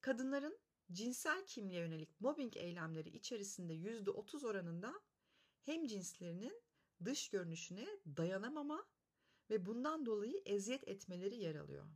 [0.00, 0.58] Kadınların
[0.92, 5.00] cinsel kimliğe yönelik mobbing eylemleri içerisinde %30 oranında
[5.62, 6.62] hem cinslerinin
[7.04, 8.86] dış görünüşüne dayanamama
[9.50, 11.86] ve bundan dolayı eziyet etmeleri yer alıyor.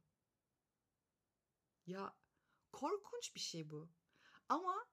[1.87, 2.17] Ya
[2.73, 3.89] korkunç bir şey bu.
[4.49, 4.87] Ama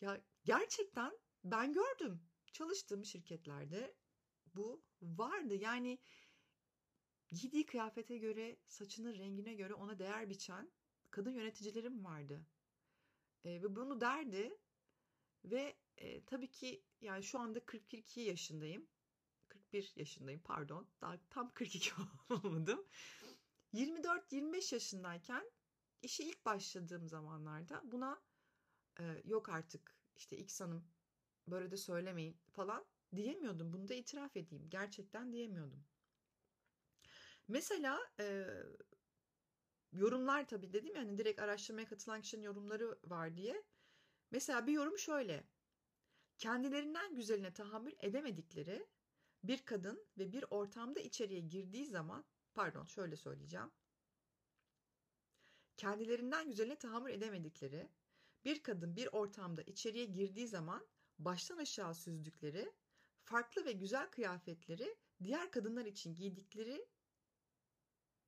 [0.00, 2.22] ya gerçekten ben gördüm.
[2.52, 3.94] Çalıştığım şirketlerde
[4.54, 5.54] bu vardı.
[5.54, 5.98] Yani
[7.28, 10.70] giydiği kıyafete göre, saçının rengine göre ona değer biçen
[11.10, 12.46] kadın yöneticilerim vardı.
[13.44, 14.58] E, ve bunu derdi
[15.44, 18.86] ve e, tabii ki yani şu anda 42 yaşındayım.
[19.48, 20.88] 41 yaşındayım pardon.
[21.00, 21.92] Daha tam 42
[22.30, 22.86] olmadım.
[23.74, 25.50] 24-25 yaşındayken
[26.06, 28.22] işe ilk başladığım zamanlarda buna
[29.00, 30.88] e, yok artık işte X hanım
[31.48, 33.72] böyle de söylemeyin falan diyemiyordum.
[33.72, 34.70] Bunu da itiraf edeyim.
[34.70, 35.84] Gerçekten diyemiyordum.
[37.48, 38.46] Mesela e,
[39.92, 43.64] yorumlar tabii dedim ya hani direkt araştırmaya katılan kişinin yorumları var diye.
[44.30, 45.44] Mesela bir yorum şöyle.
[46.38, 48.86] Kendilerinden güzeline tahammül edemedikleri
[49.44, 53.70] bir kadın ve bir ortamda içeriye girdiği zaman pardon şöyle söyleyeceğim.
[55.76, 57.88] Kendilerinden güzeline tahammül edemedikleri
[58.44, 60.86] bir kadın bir ortamda içeriye girdiği zaman
[61.18, 62.72] baştan aşağı süzdükleri
[63.22, 66.88] farklı ve güzel kıyafetleri diğer kadınlar için giydikleri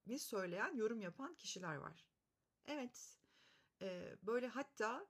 [0.07, 2.07] mi söyleyen, yorum yapan kişiler var.
[2.67, 3.19] Evet,
[3.83, 5.07] e, böyle hatta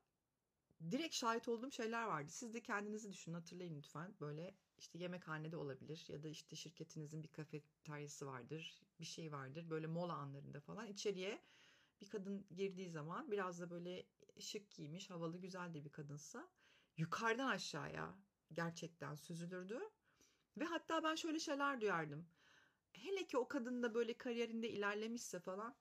[0.91, 2.31] direkt şahit olduğum şeyler vardı.
[2.31, 4.15] Siz de kendinizi düşünün, hatırlayın lütfen.
[4.21, 9.71] Böyle işte yemekhanede olabilir ya da işte şirketinizin bir kafeteryası vardır, bir şey vardır.
[9.71, 11.43] Böyle mola anlarında falan içeriye
[12.01, 14.07] bir kadın girdiği zaman biraz da böyle
[14.41, 16.49] şık giymiş, havalı, güzel de bir kadınsa
[16.97, 18.15] yukarıdan aşağıya
[18.53, 19.81] gerçekten süzülürdü.
[20.57, 22.29] Ve hatta ben şöyle şeyler duyardım.
[22.93, 25.77] Hele ki o kadın da böyle kariyerinde ilerlemişse falan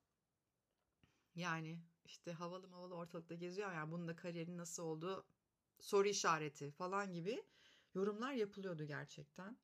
[1.35, 5.25] yani işte havalı havalı ortalıkta geziyor yani bunun da kariyerin nasıl olduğu
[5.79, 7.43] soru işareti falan gibi
[7.93, 9.57] yorumlar yapılıyordu gerçekten.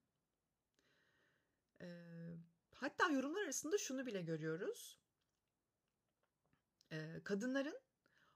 [1.81, 2.37] Ee,
[2.75, 5.02] hatta yorumlar arasında şunu bile görüyoruz.
[7.23, 7.79] Kadınların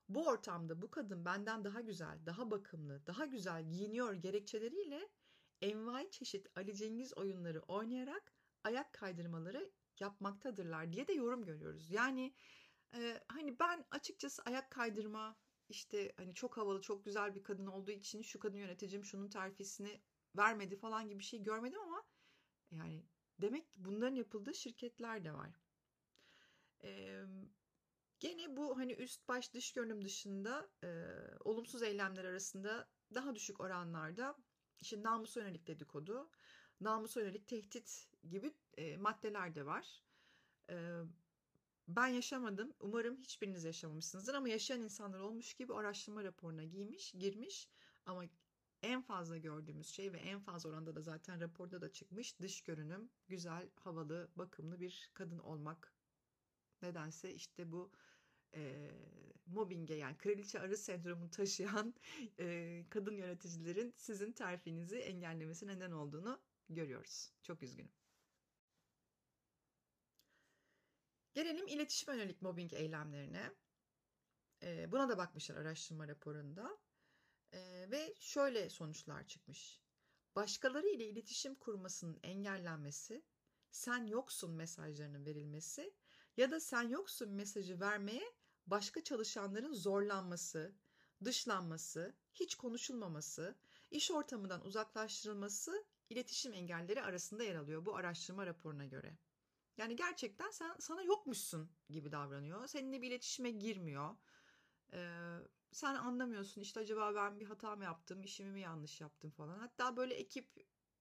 [0.10, 5.10] bu ortamda bu kadın benden daha güzel, daha bakımlı, daha güzel giyiniyor gerekçeleriyle
[5.62, 11.92] envai çeşit Ali Cengiz oyunları oynayarak ayak kaydırmaları yapmaktadırlar diye de yorum görüyoruz.
[11.92, 12.34] Yani
[12.94, 15.38] e, hani ben açıkçası ayak kaydırma
[15.70, 20.02] işte hani çok havalı çok güzel bir kadın olduğu için şu kadın yöneticim şunun terfisini
[20.38, 22.04] vermedi falan gibi bir şey görmedim ama
[22.72, 23.06] yani
[23.42, 25.52] demek ki bunların yapıldığı şirketler de var.
[26.84, 27.24] Ee,
[28.20, 31.06] gene bu hani üst baş dış görünüm dışında e,
[31.40, 34.38] olumsuz eylemler arasında daha düşük oranlarda
[34.82, 36.30] işte namusa yönelik dedikodu,
[36.82, 40.04] namusa yönelik tehdit gibi e, maddeler de var.
[40.70, 41.02] E,
[41.88, 42.74] ben yaşamadım.
[42.80, 47.70] Umarım hiçbiriniz yaşamamışsınızdır ama yaşayan insanlar olmuş gibi araştırma raporuna giymiş, girmiş
[48.06, 48.24] ama
[48.82, 53.10] en fazla gördüğümüz şey ve en fazla oranda da zaten raporda da çıkmış dış görünüm,
[53.28, 55.94] güzel, havalı, bakımlı bir kadın olmak.
[56.82, 57.92] Nedense işte bu
[58.56, 58.92] e,
[59.48, 61.96] mobbinge yani kraliçe arı sendromunu taşıyan
[62.40, 67.34] e, kadın yöneticilerin sizin terfinizi engellemesi neden olduğunu görüyoruz.
[67.44, 67.92] Çok üzgünüm.
[71.34, 73.52] Gelelim iletişim yönelik mobbing eylemlerine.
[74.64, 76.78] E, buna da bakmışlar araştırma raporunda.
[77.52, 79.82] E, ve şöyle sonuçlar çıkmış.
[80.36, 83.24] Başkaları ile iletişim kurmasının engellenmesi,
[83.72, 85.94] sen yoksun mesajlarının verilmesi
[86.38, 88.34] ya da sen yoksun mesajı vermeye
[88.68, 90.76] başka çalışanların zorlanması,
[91.24, 93.56] dışlanması, hiç konuşulmaması,
[93.92, 99.18] iş ortamından uzaklaştırılması iletişim engelleri arasında yer alıyor bu araştırma raporuna göre.
[99.78, 102.68] Yani gerçekten sen sana yokmuşsun gibi davranıyor.
[102.68, 104.16] Seninle bir iletişime girmiyor.
[104.94, 105.38] Ee,
[105.72, 109.60] sen anlamıyorsun işte acaba ben bir hata mı yaptım, işimi mi yanlış yaptım falan.
[109.60, 110.48] Hatta böyle ekip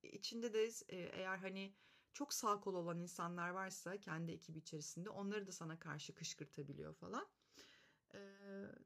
[0.02, 1.74] içinde de e, eğer hani
[2.12, 7.28] çok sağ kol olan insanlar varsa kendi ekibi içerisinde onları da sana karşı kışkırtabiliyor falan.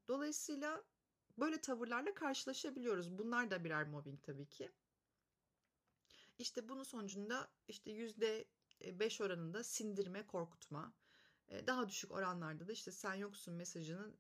[0.09, 0.85] Dolayısıyla
[1.39, 3.19] böyle tavırlarla karşılaşabiliyoruz.
[3.19, 4.73] Bunlar da birer mobbing tabii ki.
[6.39, 8.49] İşte bunun sonucunda işte yüzde
[8.81, 10.95] beş oranında sindirme, korkutma.
[11.67, 14.19] Daha düşük oranlarda da işte sen yoksun mesajının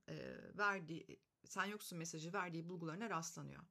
[0.59, 3.63] verdiği, sen yoksun mesajı verdiği bulgularına rastlanıyor.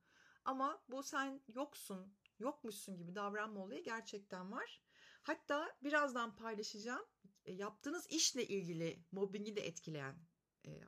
[0.46, 4.82] Ama bu sen yoksun, yokmuşsun gibi davranma olayı gerçekten var.
[5.24, 7.06] Hatta birazdan paylaşacağım
[7.46, 10.16] yaptığınız işle ilgili mobbingi de etkileyen,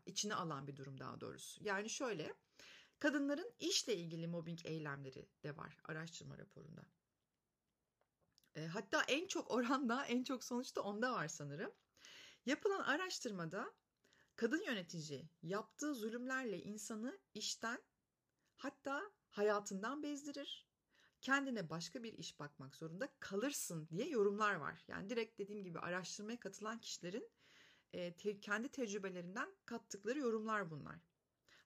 [0.06, 1.64] içine alan bir durum daha doğrusu.
[1.64, 2.34] Yani şöyle,
[3.00, 6.86] kadınların işle ilgili mobbing eylemleri de var araştırma raporunda.
[8.56, 11.72] E, hatta en çok oranda, en çok sonuçta onda var sanırım.
[12.46, 13.74] Yapılan araştırmada
[14.36, 17.84] kadın yönetici yaptığı zulümlerle insanı işten
[18.56, 20.68] hatta hayatından bezdirir.
[21.22, 24.84] Kendine başka bir iş bakmak zorunda kalırsın diye yorumlar var.
[24.88, 27.30] Yani direkt dediğim gibi araştırmaya katılan kişilerin
[27.94, 31.00] e, te, kendi tecrübelerinden kattıkları yorumlar bunlar.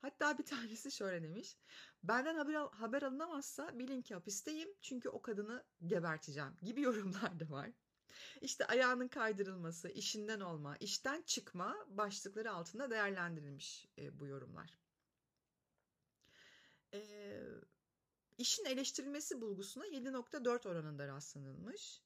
[0.01, 1.57] Hatta bir tanesi şöyle demiş.
[2.03, 7.71] Benden haber, haber alınamazsa bilin ki hapisteyim çünkü o kadını geberteceğim gibi yorumlar da var.
[8.41, 14.79] İşte ayağının kaydırılması, işinden olma, işten çıkma başlıkları altında değerlendirilmiş e, bu yorumlar.
[16.93, 17.41] E,
[18.37, 22.01] işin eleştirilmesi bulgusuna 7.4 oranında rastlanılmış.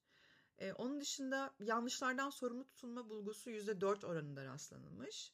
[0.60, 5.34] E, onun dışında yanlışlardan sorumlu tutulma bulgusu %4 oranında rastlanılmış.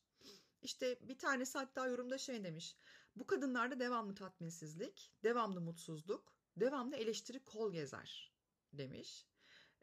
[0.62, 2.78] İşte bir tanesi hatta yorumda şey demiş.
[3.16, 8.34] Bu kadınlarda devamlı tatminsizlik, devamlı mutsuzluk, devamlı eleştiri kol gezer
[8.74, 9.26] demiş.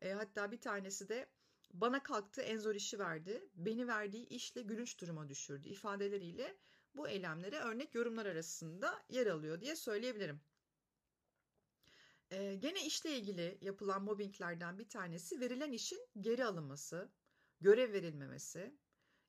[0.00, 1.28] E, hatta bir tanesi de
[1.72, 6.56] bana kalktı en zor işi verdi, beni verdiği işle gülünç duruma düşürdü ifadeleriyle
[6.94, 10.40] bu eylemlere örnek yorumlar arasında yer alıyor diye söyleyebilirim.
[12.32, 17.12] Ee, gene işle ilgili yapılan mobbinglerden bir tanesi verilen işin geri alınması,
[17.60, 18.76] görev verilmemesi,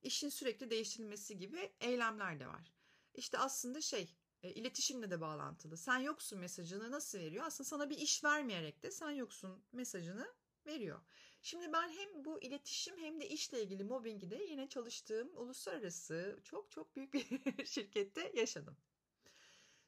[0.01, 2.73] işin sürekli değiştirilmesi gibi eylemler de var.
[3.13, 5.77] İşte aslında şey e, iletişimle de bağlantılı.
[5.77, 7.45] Sen yoksun mesajını nasıl veriyor?
[7.45, 10.33] Aslında sana bir iş vermeyerek de sen yoksun mesajını
[10.65, 11.01] veriyor.
[11.41, 16.71] Şimdi ben hem bu iletişim hem de işle ilgili mobbingi de yine çalıştığım uluslararası çok
[16.71, 18.77] çok büyük bir şirkette yaşadım.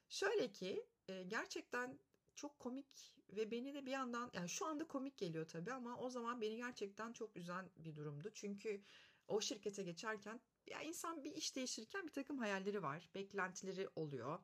[0.08, 1.98] Şöyle ki e, gerçekten
[2.36, 6.10] çok komik ve beni de bir yandan yani şu anda komik geliyor tabii ama o
[6.10, 8.30] zaman beni gerçekten çok üzen bir durumdu.
[8.34, 8.82] Çünkü
[9.28, 14.38] o şirkete geçerken ya insan bir iş değiştirirken bir takım hayalleri var, beklentileri oluyor.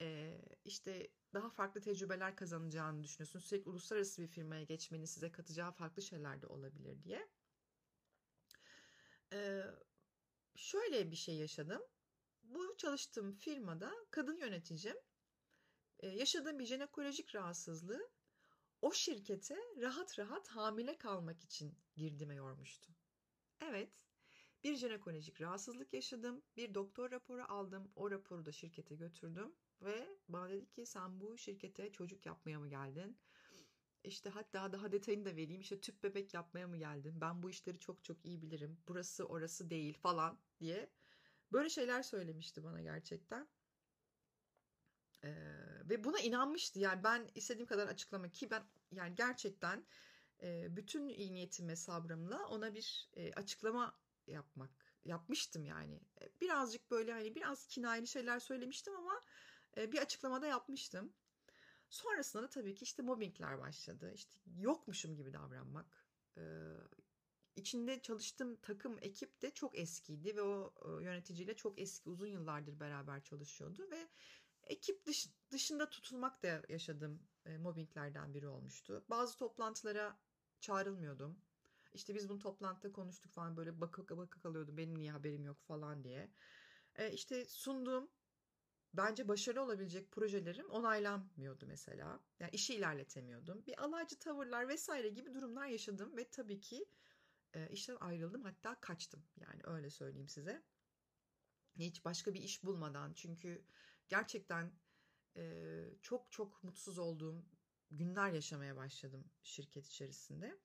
[0.00, 3.38] Ee, işte daha farklı tecrübeler kazanacağını düşünüyorsun.
[3.38, 7.28] Sürekli uluslararası bir firmaya geçmenin size katacağı farklı şeyler de olabilir diye.
[9.32, 9.62] Ee,
[10.56, 11.82] şöyle bir şey yaşadım.
[12.42, 14.96] Bu çalıştığım firmada kadın yöneticim
[16.02, 18.10] yaşadığım bir jenekolojik rahatsızlığı
[18.82, 22.92] o şirkete rahat rahat hamile kalmak için girdime yormuştu.
[23.60, 23.92] Evet,
[24.64, 30.50] bir jenekolojik rahatsızlık yaşadım, bir doktor raporu aldım, o raporu da şirkete götürdüm ve bana
[30.50, 33.18] dedi ki sen bu şirkete çocuk yapmaya mı geldin?
[34.04, 35.60] İşte hatta daha detayını da vereyim.
[35.60, 37.20] İşte tüp bebek yapmaya mı geldin?
[37.20, 38.78] Ben bu işleri çok çok iyi bilirim.
[38.88, 40.90] Burası orası değil falan diye.
[41.52, 43.48] Böyle şeyler söylemişti bana gerçekten.
[45.24, 45.34] Ee,
[45.84, 46.80] ve buna inanmıştı.
[46.80, 49.86] Yani ben istediğim kadar açıklama ki ben yani gerçekten
[50.42, 54.70] e, bütün iyi niyetim ve sabrımla ona bir e, açıklama yapmak
[55.04, 56.00] yapmıştım yani.
[56.40, 59.22] Birazcık böyle hani biraz kinayeli şeyler söylemiştim ama
[59.76, 61.12] e, bir açıklamada yapmıştım.
[61.90, 64.12] Sonrasında da tabii ki işte mobbingler başladı.
[64.14, 66.06] İşte yokmuşum gibi davranmak.
[66.36, 66.40] Ee,
[67.56, 73.22] içinde çalıştığım takım ekip de çok eskiydi ve o yöneticiyle çok eski uzun yıllardır beraber
[73.22, 74.08] çalışıyordu ve
[74.70, 79.04] ekip dış, dışında tutulmak da yaşadığım e, mobbinglerden biri olmuştu.
[79.10, 80.18] Bazı toplantılara
[80.60, 81.38] çağrılmıyordum.
[81.94, 86.04] İşte biz bunu toplantıda konuştuk falan böyle bakık bakık kalıyordum benim niye haberim yok falan
[86.04, 86.30] diye.
[86.96, 88.10] E, işte sunduğum
[88.94, 92.20] bence başarılı olabilecek projelerim onaylanmıyordu mesela.
[92.40, 93.66] Yani işi ilerletemiyordum.
[93.66, 96.84] Bir alaycı tavırlar vesaire gibi durumlar yaşadım ve tabii ki
[97.54, 99.22] e, işten ayrıldım hatta kaçtım.
[99.40, 100.62] Yani öyle söyleyeyim size.
[101.78, 103.64] Hiç başka bir iş bulmadan çünkü
[104.10, 104.72] gerçekten
[105.36, 107.44] e, çok çok mutsuz olduğum
[107.90, 110.58] günler yaşamaya başladım şirket içerisinde.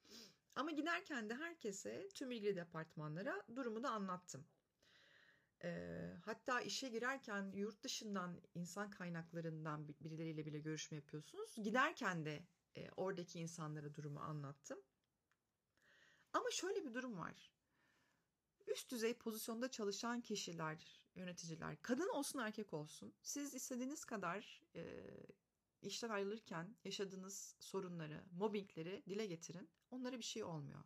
[0.56, 4.48] Ama giderken de herkese, tüm ilgili departmanlara durumu da anlattım.
[5.64, 11.56] E, hatta işe girerken yurt dışından insan kaynaklarından birileriyle bile görüşme yapıyorsunuz.
[11.64, 14.80] Giderken de e, oradaki insanlara durumu anlattım.
[16.34, 17.52] Ama şöyle bir durum var.
[18.68, 25.08] Üst düzey pozisyonda çalışan kişiler yöneticiler kadın olsun erkek olsun siz istediğiniz kadar e,
[25.82, 29.70] işten ayrılırken yaşadığınız sorunları, mobbingleri dile getirin.
[29.92, 30.84] Onlara bir şey olmuyor.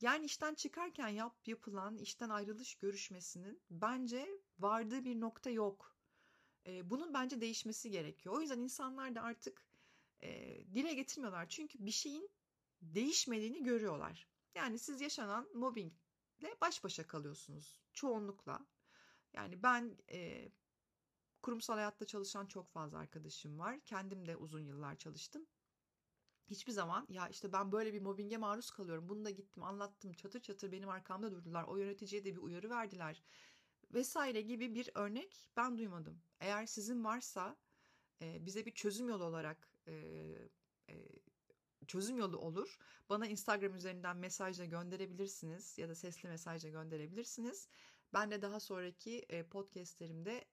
[0.00, 4.28] Yani işten çıkarken yap yapılan işten ayrılış görüşmesinin bence
[4.58, 5.96] vardığı bir nokta yok.
[6.66, 8.34] E, bunun bence değişmesi gerekiyor.
[8.34, 9.66] O yüzden insanlar da artık
[10.22, 11.48] e, dile getirmiyorlar.
[11.48, 12.30] Çünkü bir şeyin
[12.82, 14.28] değişmediğini görüyorlar.
[14.54, 18.66] Yani siz yaşanan mobbingle baş başa kalıyorsunuz çoğunlukla.
[19.34, 20.48] Yani ben e,
[21.42, 23.80] kurumsal hayatta çalışan çok fazla arkadaşım var.
[23.80, 25.46] Kendim de uzun yıllar çalıştım.
[26.46, 29.08] Hiçbir zaman ya işte ben böyle bir mobbinge maruz kalıyorum.
[29.08, 31.64] Bunu da gittim anlattım çatır çatır benim arkamda durdular.
[31.64, 33.22] O yöneticiye de bir uyarı verdiler
[33.94, 36.22] vesaire gibi bir örnek ben duymadım.
[36.40, 37.56] Eğer sizin varsa
[38.22, 39.92] e, bize bir çözüm yolu olarak e,
[40.88, 40.94] e,
[41.86, 42.78] çözüm yolu olur.
[43.08, 47.68] Bana Instagram üzerinden mesajla gönderebilirsiniz ya da sesli mesajla gönderebilirsiniz.
[48.14, 50.44] Ben de daha sonraki podcastlerimde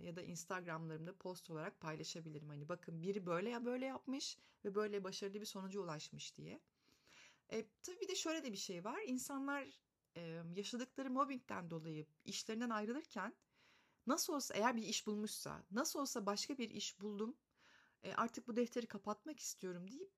[0.00, 2.48] ya da Instagramlarımda post olarak paylaşabilirim.
[2.48, 6.60] Hani bakın biri böyle ya böyle yapmış ve böyle başarılı bir sonuca ulaşmış diye.
[7.52, 9.00] E, tabii bir de şöyle de bir şey var.
[9.06, 9.80] İnsanlar
[10.16, 13.34] e, yaşadıkları mobbingden dolayı işlerinden ayrılırken
[14.06, 17.36] nasıl olsa eğer bir iş bulmuşsa, nasıl olsa başka bir iş buldum,
[18.02, 20.12] e, artık bu defteri kapatmak istiyorum deyip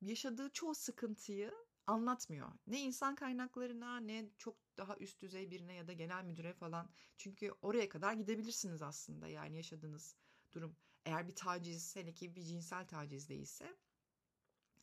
[0.00, 1.52] yaşadığı çoğu sıkıntıyı
[1.86, 2.48] anlatmıyor.
[2.66, 6.90] Ne insan kaynaklarına ne çok daha üst düzey birine ya da genel müdüre falan.
[7.16, 10.16] Çünkü oraya kadar gidebilirsiniz aslında yani yaşadığınız
[10.52, 10.76] durum.
[11.04, 13.76] Eğer bir taciz, hele ki bir cinsel taciz değilse.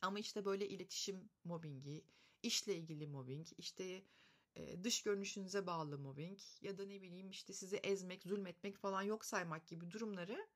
[0.02, 2.06] Ama işte böyle iletişim mobbingi,
[2.44, 4.04] işle ilgili mobbing, işte
[4.84, 9.68] dış görünüşünüze bağlı mobbing ya da ne bileyim işte sizi ezmek, zulmetmek falan yok saymak
[9.68, 10.48] gibi durumları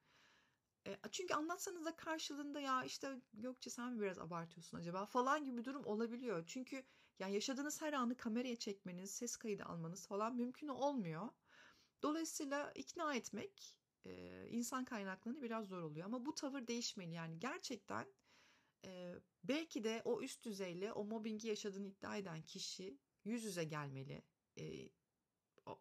[1.12, 5.66] çünkü anlatsanız da karşılığında ya işte Gökçe sen mi biraz abartıyorsun acaba falan gibi bir
[5.66, 6.44] durum olabiliyor.
[6.48, 6.84] Çünkü
[7.20, 11.30] yani yaşadığınız her anı kameraya çekmeniz, ses kaydı almanız falan mümkün olmuyor.
[12.04, 13.78] Dolayısıyla ikna etmek
[14.50, 16.06] insan kaynaklarını biraz zor oluyor.
[16.06, 17.14] Ama bu tavır değişmeli.
[17.14, 18.08] Yani gerçekten
[19.44, 24.24] belki de o üst düzeyle o mobbingi yaşadığını iddia eden kişi yüz yüze gelmeli.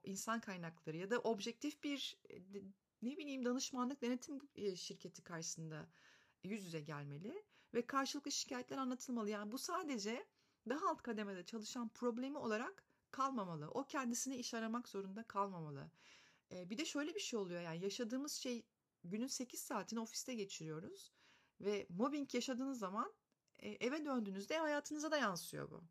[0.05, 2.19] insan kaynakları ya da objektif bir
[3.03, 4.41] ne bileyim danışmanlık denetim
[4.77, 5.89] şirketi karşısında
[6.45, 9.31] yüz yüze gelmeli ve karşılıklı şikayetler anlatılmalı.
[9.31, 10.27] Yani bu sadece
[10.69, 13.69] daha alt kademede çalışan problemi olarak kalmamalı.
[13.69, 15.91] O kendisine iş aramak zorunda kalmamalı.
[16.51, 18.67] bir de şöyle bir şey oluyor yani yaşadığımız şey
[19.05, 21.13] günün 8 saatini ofiste geçiriyoruz
[21.61, 23.13] ve mobbing yaşadığınız zaman
[23.59, 25.85] eve döndüğünüzde hayatınıza da yansıyor bu.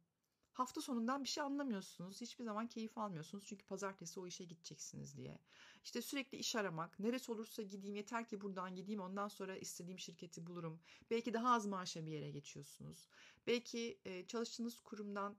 [0.54, 2.22] Hafta sonundan bir şey anlamıyorsunuz.
[2.22, 3.46] Hiçbir zaman keyif almıyorsunuz.
[3.46, 5.40] Çünkü pazartesi o işe gideceksiniz diye.
[5.84, 7.00] İşte sürekli iş aramak.
[7.00, 9.02] Neresi olursa gideyim yeter ki buradan gideyim.
[9.02, 10.80] Ondan sonra istediğim şirketi bulurum.
[11.10, 13.08] Belki daha az maaşa bir yere geçiyorsunuz.
[13.48, 15.38] Belki e, çalıştığınız kurumdan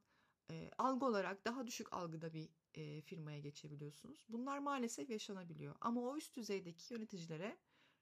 [0.51, 4.27] e, algı olarak daha düşük algıda bir e, firmaya geçebiliyorsunuz.
[4.29, 5.77] Bunlar maalesef yaşanabiliyor.
[5.81, 7.59] Ama o üst düzeydeki yöneticilere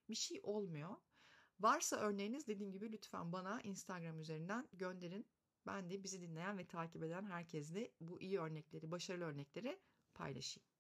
[0.08, 0.96] bir şey olmuyor.
[1.60, 5.26] Varsa örneğiniz dediğim gibi lütfen bana Instagram üzerinden gönderin.
[5.66, 9.78] Ben de bizi dinleyen ve takip eden herkesle bu iyi örnekleri, başarılı örnekleri
[10.14, 10.70] paylaşayım.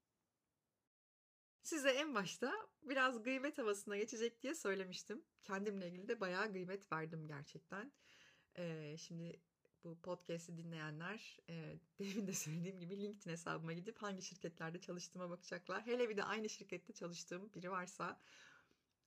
[1.62, 5.24] Size en başta biraz gıybet havasına geçecek diye söylemiştim.
[5.42, 7.92] Kendimle ilgili de bayağı gıybet verdim gerçekten.
[8.58, 9.40] Ee, şimdi
[9.84, 15.86] bu podcast'i dinleyenler e, demin de söylediğim gibi LinkedIn hesabıma gidip hangi şirketlerde çalıştığıma bakacaklar.
[15.86, 18.20] Hele bir de aynı şirkette çalıştığım biri varsa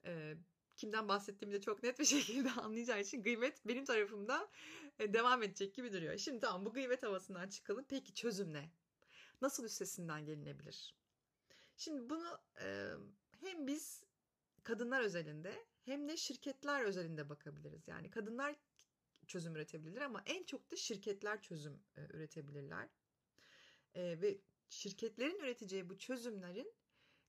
[0.05, 0.37] e,
[0.77, 4.49] kimden bahsettiğimi de çok net bir şekilde anlayacağı için gıybet benim tarafımda
[4.99, 6.17] e, devam edecek gibi duruyor.
[6.17, 7.85] Şimdi tamam bu gıybet havasından çıkalım.
[7.89, 8.71] Peki çözüm ne?
[9.41, 10.95] Nasıl üstesinden gelinebilir?
[11.77, 12.89] Şimdi bunu e,
[13.39, 14.03] hem biz
[14.63, 17.87] kadınlar özelinde hem de şirketler özelinde bakabiliriz.
[17.87, 18.55] Yani kadınlar
[19.27, 22.89] çözüm üretebilirler ama en çok da şirketler çözüm e, üretebilirler.
[23.95, 26.73] E, ve şirketlerin üreteceği bu çözümlerin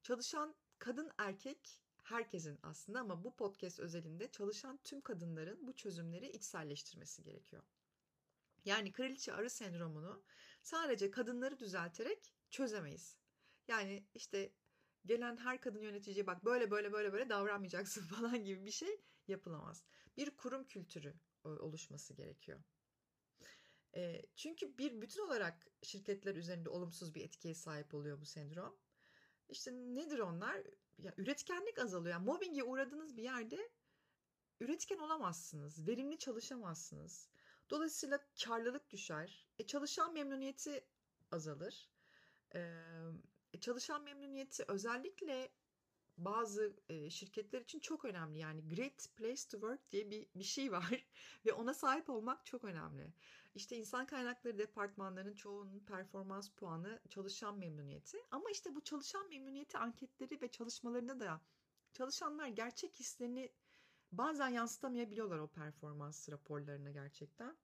[0.03, 7.23] çalışan kadın erkek herkesin aslında ama bu podcast özelinde çalışan tüm kadınların bu çözümleri içselleştirmesi
[7.23, 7.63] gerekiyor.
[8.65, 10.25] Yani kraliçe arı sendromunu
[10.63, 13.17] sadece kadınları düzelterek çözemeyiz.
[13.69, 14.53] Yani işte
[15.07, 19.85] gelen her kadın yöneticiye bak böyle böyle böyle böyle davranmayacaksın falan gibi bir şey yapılamaz.
[20.17, 21.15] Bir kurum kültürü
[21.45, 22.61] e, oluşması gerekiyor.
[23.97, 28.79] E, çünkü bir bütün olarak şirketler üzerinde olumsuz bir etkiye sahip oluyor bu sendrom.
[29.49, 30.63] İşte nedir onlar?
[30.99, 32.13] Ya üretkenlik azalıyor.
[32.13, 33.71] Yani mobbinge uğradığınız bir yerde
[34.61, 35.87] üretken olamazsınız.
[35.87, 37.29] Verimli çalışamazsınız.
[37.71, 39.47] Dolayısıyla karlılık düşer.
[39.59, 40.85] E, çalışan memnuniyeti
[41.33, 41.91] azalır.
[42.55, 42.83] E,
[43.61, 45.53] çalışan memnuniyeti özellikle
[46.19, 48.39] bazı e, şirketler için çok önemli.
[48.39, 51.07] Yani Great Place to Work diye bir, bir şey var
[51.47, 53.13] ve ona sahip olmak çok önemli.
[53.55, 58.19] İşte insan kaynakları departmanlarının çoğunun performans puanı çalışan memnuniyeti.
[58.31, 61.41] Ama işte bu çalışan memnuniyeti anketleri ve çalışmalarında da
[61.93, 63.53] çalışanlar gerçek hislerini
[64.13, 67.57] bazen yansıtamayabiliyorlar o performans raporlarına gerçekten.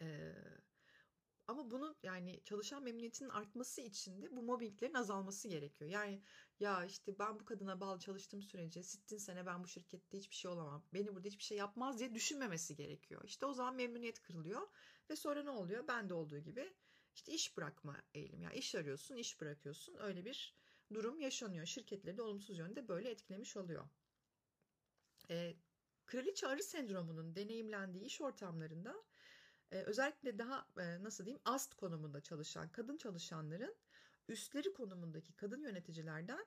[0.00, 0.34] Ee,
[1.46, 5.90] ama bunun yani çalışan memnuniyetinin artması için de bu mobbinglerin azalması gerekiyor.
[5.90, 6.22] Yani
[6.60, 10.50] ya işte ben bu kadına bağlı çalıştığım sürece sittin sene ben bu şirkette hiçbir şey
[10.50, 10.84] olamam.
[10.94, 13.20] Beni burada hiçbir şey yapmaz diye düşünmemesi gerekiyor.
[13.24, 14.68] İşte o zaman memnuniyet kırılıyor
[15.10, 15.88] ve sonra ne oluyor?
[15.88, 16.74] Ben de olduğu gibi
[17.14, 18.42] işte iş bırakma eğilim.
[18.42, 19.96] Yani iş arıyorsun, iş bırakıyorsun.
[19.98, 20.54] Öyle bir
[20.94, 21.66] durum yaşanıyor.
[21.66, 23.88] Şirketleri de olumsuz yönde böyle etkilemiş oluyor.
[25.30, 25.56] Ee,
[26.06, 28.94] kraliçe arı sendromunun deneyimlendiği iş ortamlarında
[29.70, 33.76] e, özellikle daha e, nasıl diyeyim ast konumunda çalışan kadın çalışanların
[34.28, 36.46] üstleri konumundaki kadın yöneticilerden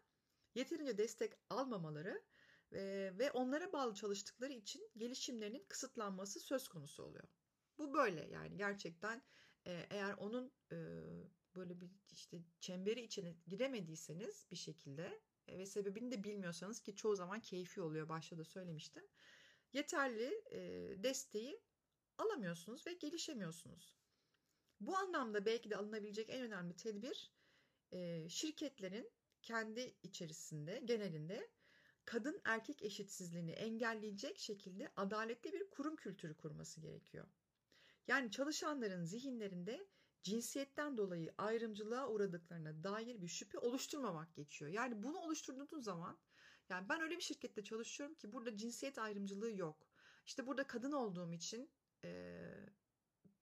[0.56, 2.24] yeterince destek almamaları
[2.72, 7.28] ve, ve onlara bağlı çalıştıkları için gelişimlerinin kısıtlanması söz konusu oluyor.
[7.78, 9.24] Bu böyle yani gerçekten
[9.66, 10.78] e, eğer onun e,
[11.56, 17.16] böyle bir işte çemberi içine giremediyseniz bir şekilde e, ve sebebini de bilmiyorsanız ki çoğu
[17.16, 19.04] zaman keyfi oluyor başta da söylemiştim.
[19.74, 20.60] Yeterli e,
[21.04, 21.62] desteği
[22.18, 23.98] alamıyorsunuz ve gelişemiyorsunuz.
[24.80, 27.37] Bu anlamda belki de alınabilecek en önemli tedbir
[28.30, 29.12] şirketlerin
[29.42, 31.50] kendi içerisinde genelinde
[32.06, 37.28] kadın erkek eşitsizliğini engelleyecek şekilde adaletli bir kurum kültürü kurması gerekiyor.
[38.08, 39.88] Yani çalışanların zihinlerinde
[40.24, 44.72] cinsiyetten dolayı ayrımcılığa uğradıklarına dair bir şüphe oluşturmamak geçiyor.
[44.72, 46.18] Yani bunu oluşturduğunuz zaman
[46.70, 49.88] yani ben öyle bir şirkette çalışıyorum ki burada cinsiyet ayrımcılığı yok.
[50.26, 51.70] İşte burada kadın olduğum için
[52.04, 52.42] e,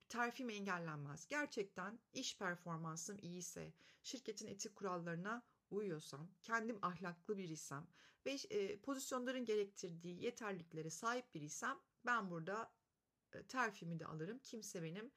[0.10, 1.28] terfim engellenmez.
[1.28, 7.88] Gerçekten iş performansım iyiyse, şirketin etik kurallarına uyuyorsam, kendim ahlaklı biriysem
[8.26, 12.72] ve e, pozisyonların gerektirdiği yeterliliklere sahip biriysem ben burada
[13.34, 14.40] e, terfimi de alırım.
[14.40, 15.12] Kimse benim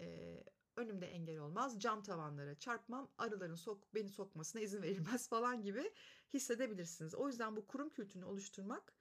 [0.00, 0.36] e,
[0.76, 1.80] önümde engel olmaz.
[1.80, 3.10] Cam tavanlara çarpmam.
[3.18, 5.92] Arıların sok, beni sokmasına izin verilmez falan gibi
[6.34, 7.14] hissedebilirsiniz.
[7.14, 8.92] O yüzden bu kurum kültürünü oluşturmak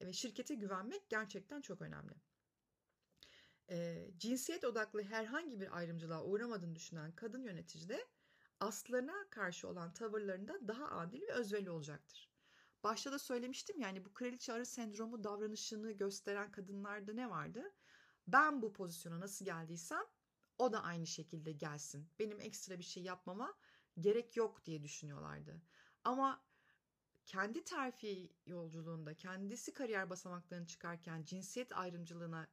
[0.00, 2.14] ve şirkete güvenmek gerçekten çok önemli.
[3.70, 8.06] E, cinsiyet odaklı herhangi bir ayrımcılığa uğramadığını düşünen kadın yönetici de
[8.60, 12.30] aslarına karşı olan tavırlarında daha adil ve özverili olacaktır.
[12.84, 17.72] Başta da söylemiştim yani bu kraliçe arı sendromu davranışını gösteren kadınlarda ne vardı?
[18.26, 20.04] Ben bu pozisyona nasıl geldiysem
[20.58, 22.10] o da aynı şekilde gelsin.
[22.18, 23.54] Benim ekstra bir şey yapmama
[24.00, 25.62] gerek yok diye düşünüyorlardı.
[26.04, 26.44] Ama
[27.26, 32.48] kendi terfi yolculuğunda kendisi kariyer basamaklarını çıkarken cinsiyet ayrımcılığına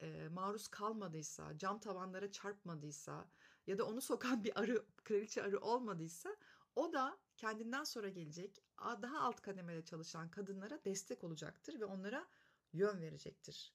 [0.00, 3.28] e, maruz kalmadıysa, cam tavanlara çarpmadıysa
[3.66, 6.36] ya da onu sokan bir arı, kraliçe arı olmadıysa
[6.76, 8.62] o da kendinden sonra gelecek
[9.02, 12.28] daha alt kademede çalışan kadınlara destek olacaktır ve onlara
[12.72, 13.74] yön verecektir.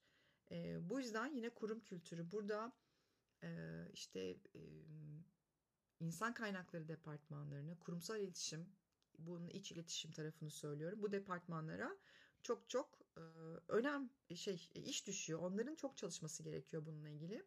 [0.51, 2.73] E, bu yüzden yine kurum kültürü burada
[3.43, 4.19] e, işte
[4.55, 4.61] e,
[5.99, 8.69] insan kaynakları departmanlarına, kurumsal iletişim,
[9.19, 11.01] bunun iç iletişim tarafını söylüyorum.
[11.01, 11.97] Bu departmanlara
[12.43, 13.21] çok çok e,
[13.67, 15.39] önem şey iş düşüyor.
[15.39, 17.43] Onların çok çalışması gerekiyor bununla ilgili.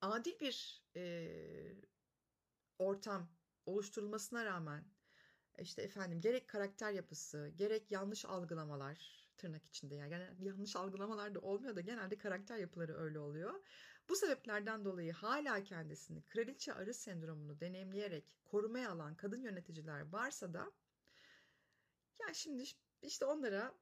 [0.00, 1.32] Adil bir e,
[2.78, 3.28] ortam
[3.66, 4.84] oluşturulmasına rağmen
[5.58, 11.40] işte efendim gerek karakter yapısı, gerek yanlış algılamalar tırnak içinde yani, yani yanlış algılamalar da
[11.40, 13.54] olmuyor da genelde karakter yapıları öyle oluyor.
[14.08, 20.72] Bu sebeplerden dolayı hala kendisini kraliçe arı sendromunu deneyimleyerek korumaya alan kadın yöneticiler varsa da
[22.20, 22.64] ya şimdi
[23.02, 23.74] işte onlara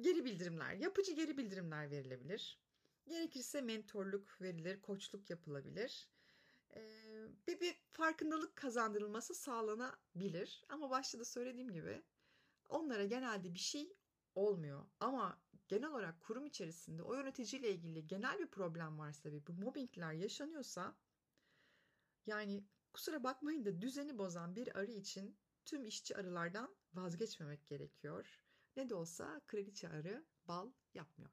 [0.00, 2.60] geri bildirimler, yapıcı geri bildirimler verilebilir.
[3.06, 6.08] Gerekirse mentorluk verilir, koçluk yapılabilir.
[6.76, 10.64] Ee, bir, bir farkındalık kazandırılması sağlanabilir.
[10.68, 12.02] Ama başta da söylediğim gibi
[12.68, 13.96] onlara genelde bir şey
[14.34, 14.86] olmuyor.
[15.00, 20.12] Ama genel olarak kurum içerisinde o yöneticiyle ilgili genel bir problem varsa ve bu mobbingler
[20.12, 20.96] yaşanıyorsa
[22.26, 28.45] yani kusura bakmayın da düzeni bozan bir arı için tüm işçi arılardan vazgeçmemek gerekiyor.
[28.76, 31.30] Ne de olsa kraliçe arı bal yapmıyor.